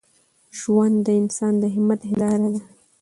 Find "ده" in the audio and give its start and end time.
2.53-2.61